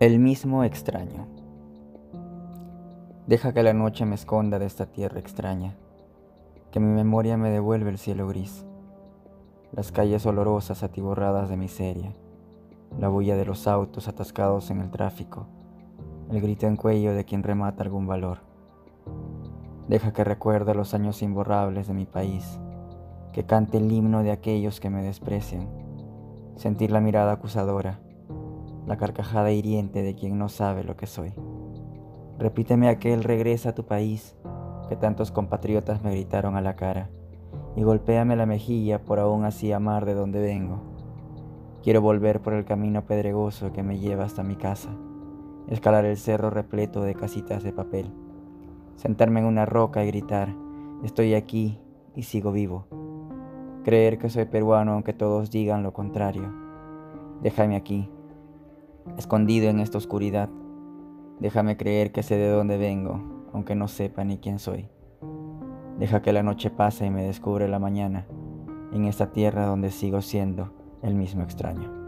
El 0.00 0.18
mismo 0.18 0.64
extraño. 0.64 1.28
Deja 3.28 3.54
que 3.54 3.62
la 3.62 3.72
noche 3.72 4.04
me 4.04 4.16
esconda 4.16 4.58
de 4.58 4.66
esta 4.66 4.86
tierra 4.86 5.20
extraña, 5.20 5.76
que 6.72 6.80
mi 6.80 6.92
memoria 6.92 7.36
me 7.36 7.48
devuelve 7.50 7.90
el 7.90 7.98
cielo 7.98 8.26
gris, 8.26 8.66
las 9.70 9.92
calles 9.92 10.26
olorosas 10.26 10.82
atiborradas 10.82 11.48
de 11.48 11.56
miseria, 11.56 12.12
la 12.98 13.08
bulla 13.08 13.36
de 13.36 13.44
los 13.44 13.68
autos 13.68 14.08
atascados 14.08 14.68
en 14.72 14.80
el 14.80 14.90
tráfico, 14.90 15.46
el 16.28 16.40
grito 16.40 16.66
en 16.66 16.74
cuello 16.74 17.14
de 17.14 17.24
quien 17.24 17.44
remata 17.44 17.84
algún 17.84 18.08
valor. 18.08 18.38
Deja 19.86 20.12
que 20.12 20.24
recuerde 20.24 20.74
los 20.74 20.92
años 20.92 21.22
imborrables 21.22 21.86
de 21.86 21.94
mi 21.94 22.04
país, 22.04 22.58
que 23.32 23.46
cante 23.46 23.78
el 23.78 23.92
himno 23.92 24.24
de 24.24 24.32
aquellos 24.32 24.80
que 24.80 24.90
me 24.90 25.04
desprecian, 25.04 25.68
sentir 26.56 26.90
la 26.90 27.00
mirada 27.00 27.30
acusadora 27.30 28.00
la 28.86 28.96
carcajada 28.96 29.50
hiriente 29.52 30.02
de 30.02 30.14
quien 30.14 30.38
no 30.38 30.48
sabe 30.48 30.84
lo 30.84 30.96
que 30.96 31.06
soy. 31.06 31.32
Repíteme 32.38 32.88
aquel 32.88 33.24
regresa 33.24 33.70
a 33.70 33.74
tu 33.74 33.84
país 33.84 34.36
que 34.88 34.96
tantos 34.96 35.30
compatriotas 35.30 36.02
me 36.02 36.10
gritaron 36.10 36.56
a 36.56 36.60
la 36.60 36.76
cara 36.76 37.08
y 37.76 37.82
golpéame 37.82 38.36
la 38.36 38.46
mejilla 38.46 39.02
por 39.02 39.18
aún 39.18 39.44
así 39.44 39.72
amar 39.72 40.04
de 40.04 40.14
donde 40.14 40.40
vengo. 40.40 40.82
Quiero 41.82 42.00
volver 42.00 42.40
por 42.40 42.54
el 42.54 42.64
camino 42.64 43.04
pedregoso 43.04 43.72
que 43.72 43.82
me 43.82 43.98
lleva 43.98 44.24
hasta 44.24 44.42
mi 44.42 44.56
casa, 44.56 44.90
escalar 45.68 46.04
el 46.04 46.16
cerro 46.16 46.50
repleto 46.50 47.02
de 47.02 47.14
casitas 47.14 47.62
de 47.62 47.72
papel, 47.72 48.12
sentarme 48.96 49.40
en 49.40 49.46
una 49.46 49.66
roca 49.66 50.04
y 50.04 50.08
gritar, 50.08 50.54
estoy 51.02 51.34
aquí 51.34 51.78
y 52.14 52.22
sigo 52.22 52.52
vivo. 52.52 52.86
Creer 53.84 54.18
que 54.18 54.30
soy 54.30 54.46
peruano 54.46 54.92
aunque 54.92 55.12
todos 55.12 55.50
digan 55.50 55.82
lo 55.82 55.92
contrario. 55.92 56.50
Déjame 57.42 57.76
aquí, 57.76 58.08
escondido 59.16 59.68
en 59.68 59.80
esta 59.80 59.98
oscuridad. 59.98 60.48
Déjame 61.40 61.76
creer 61.76 62.12
que 62.12 62.22
sé 62.22 62.36
de 62.36 62.48
dónde 62.48 62.78
vengo, 62.78 63.22
aunque 63.52 63.74
no 63.74 63.88
sepa 63.88 64.24
ni 64.24 64.38
quién 64.38 64.58
soy. 64.58 64.88
Deja 65.98 66.22
que 66.22 66.32
la 66.32 66.42
noche 66.42 66.70
pase 66.70 67.06
y 67.06 67.10
me 67.10 67.22
descubre 67.22 67.68
la 67.68 67.78
mañana, 67.78 68.26
en 68.92 69.04
esta 69.04 69.32
tierra 69.32 69.66
donde 69.66 69.90
sigo 69.90 70.20
siendo 70.20 70.72
el 71.02 71.14
mismo 71.14 71.42
extraño. 71.42 72.03